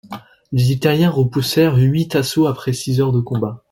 [0.51, 3.59] Les Italiens repoussèrent huit assauts après six heures de combat.